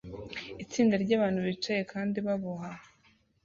[0.63, 2.69] Itsinda ryabantu bicaye kandi baboha